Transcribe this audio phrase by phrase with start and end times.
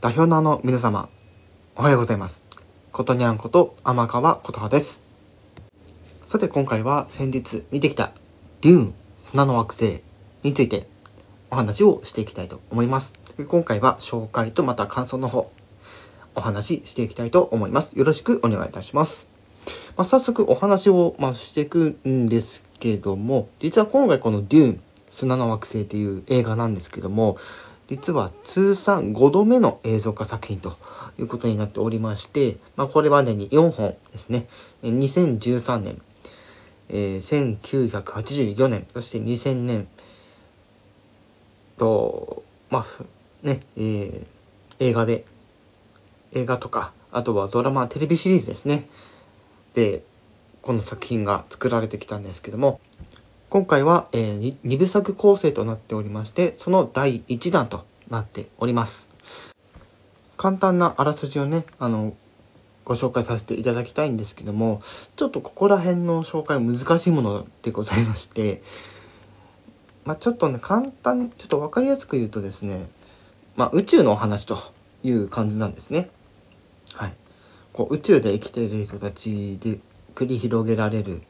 [0.00, 1.08] 代表のあの皆様、
[1.74, 2.44] おはようございます。
[2.92, 5.02] ことにゃんこと天川琴葉です。
[6.24, 8.12] さて今回は先日見てきた
[8.60, 10.02] デューン砂の惑星
[10.44, 10.86] について
[11.50, 13.12] お話をしていきたいと思います。
[13.48, 15.50] 今回は紹介とまた感想の方
[16.36, 17.90] お話ししていきたいと思います。
[17.98, 19.26] よろしくお願いいたします。
[19.96, 24.80] まあ、早速お話を、ましていくんですけども、実は今回このデューン
[25.10, 27.36] 砂の惑星という映画なんですけども、
[27.88, 30.76] 実は通算5度目の映像化作品と
[31.18, 34.46] いうことになっておりまして、まあ、これまでに4本ですね。
[34.82, 36.00] 2013年、
[36.90, 39.88] えー、1984年、そして2000年
[41.78, 42.84] と、まあ、
[43.42, 44.26] ね、えー、
[44.80, 45.24] 映画で、
[46.32, 48.86] 映画とか、あとはドラマ、テレビシリーズですね。
[49.72, 50.02] で、
[50.60, 52.80] この作品が作られてきたんですけども、
[53.50, 59.08] 今回は、えー、2部作構成となっておりまして、その第1弾となっております。
[60.36, 62.14] 簡単なあらすじをね、あの、
[62.84, 64.82] ご紹介させていただきたいんですけども、
[65.16, 68.62] ちょっとここら辺の紹介難しいものでございまして、
[70.04, 72.90] まあ、ちょっとね、簡単、ちょっと分かりやすく言うとですね、
[73.56, 74.58] まあ、宇宙のお話と
[75.02, 76.10] いう感じなんですね。
[76.92, 77.14] はい。
[77.72, 79.80] こう宇宙で生きている人たちで
[80.14, 81.22] 繰り広げられる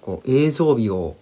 [0.00, 1.16] こう映像美を、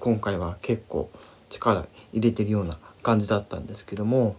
[0.00, 1.10] 今回は結構
[1.48, 4.36] 力入れてるような感じだったんですけども、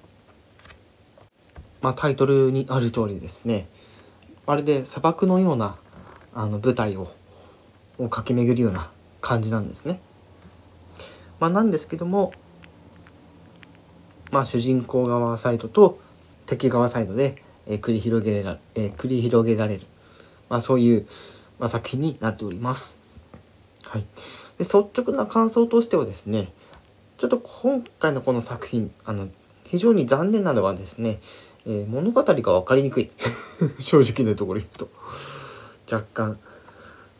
[1.81, 3.67] まあ、タイトルにある通りですね
[4.45, 5.77] まるで砂漠のような
[6.33, 7.07] あの舞台を
[7.97, 8.89] を駆け巡るような
[9.21, 9.99] 感じなんですね。
[11.39, 12.31] まあ、なんですけども、
[14.31, 15.99] まあ、主人公側サイドと
[16.45, 19.81] 敵側サイドで、えー、繰り広げられ、えー、繰り広げられる、
[20.49, 21.07] まあ、そういう、
[21.59, 22.97] まあ、作品になっております。
[23.89, 24.01] はい、
[24.57, 26.51] で率直な感想としてはですね
[27.17, 29.29] ちょっと今回のこの作品あの
[29.63, 31.19] 非常に残念なのはですね、
[31.65, 33.11] えー、物語が分かりにくい。
[33.79, 34.89] 正直なところ言うと。
[35.91, 36.39] 若干、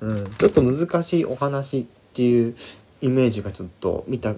[0.01, 2.55] うん、ちょっと難しいお話っていう
[3.01, 4.35] イメージがちょっと見た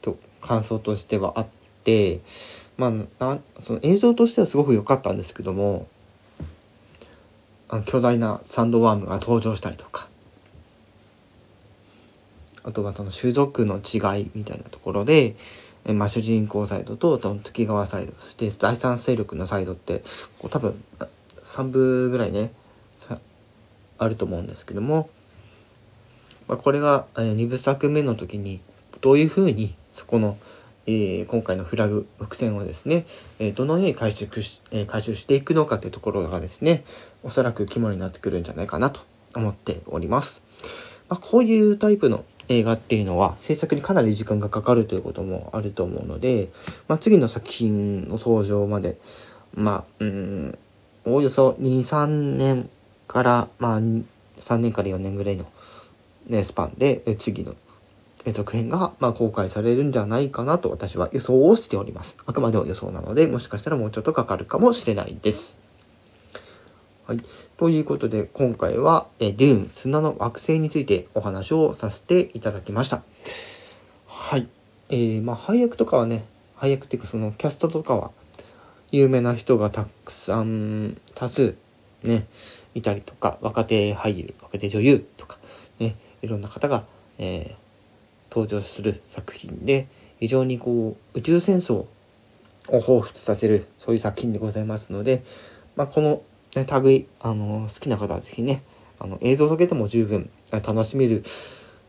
[0.00, 1.46] と感想としてはあっ
[1.84, 2.20] て
[2.78, 5.86] まあその映像としてはすごく良かったんですけども
[7.68, 10.08] あの巨大なサンドワームが登場したりとか
[12.66, 15.36] あとはその種族の違いみたいなところで、
[15.86, 20.02] えまあ、主人公サイドと月川サイドそして第三勢力のサイドって
[20.38, 20.82] こう多分
[21.44, 22.52] 3部ぐらいね
[23.98, 25.08] あると思うんですけども、
[26.48, 28.60] まあ、これが、え2部作目の時に
[29.00, 30.36] どういうふうにそこの、
[30.86, 33.06] えー、今回のフラグ伏線をですね、
[33.38, 36.84] え、どのように回収し,、え、回収していくのかというところがですね
[37.22, 39.00] おそらく肝になってくるんじゃないかなと
[39.34, 40.42] 思っております。
[41.08, 46.48] まあ、こういうタイプの映画っていうのは制作にかなり時間がかかるということもあると思うので、
[46.88, 48.98] まあ、次の作品の登場まで
[49.54, 50.58] まあうん
[51.04, 52.68] おおよそ23年
[53.06, 55.46] からまあ3年から4年ぐらいの、
[56.26, 57.54] ね、スパンで次の
[58.32, 62.16] 続編が、まあ、公開されるんじゃないかなと私は予想をしております。
[62.26, 65.56] あくまでも予想なので、もしかしたらもうちょっとかかるかもしれないです。
[67.06, 67.20] はい。
[67.56, 73.04] ということで、今回は、えデューン、砂の惑星についてお話をさせていただきました。
[74.08, 74.48] はい。
[74.88, 76.24] えー、まあ、配役とかはね、
[76.56, 78.10] 配役っていうかそのキャストとかは、
[78.90, 81.54] 有名な人がたくさん、多数、
[82.02, 82.26] ね、
[82.74, 85.38] いたりとか、若手俳優、若手女優とか、
[85.78, 86.86] ね、いろんな方が、
[87.18, 87.54] えー、
[88.32, 89.86] 登場する作品で、
[90.18, 91.88] 非常にこう、宇宙戦争を
[92.68, 95.22] 彷彿させる、そういう作品でございますので、
[95.76, 96.20] まあ、この
[96.56, 98.62] ね、類、あの、好きな方は是非ね、
[98.98, 101.22] あの、映像だけでも十分楽しめる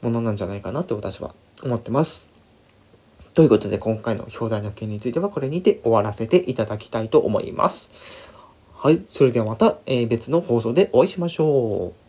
[0.01, 1.33] ものなんじゃないかなって私は
[1.63, 2.29] 思ってます。
[3.33, 7.91] ということで、今回の表題の件についてはこれにて終わらせていただきたいと思います。
[8.75, 9.06] はい。
[9.09, 12.06] それではまた、えー、別の放送でお会いしましょう。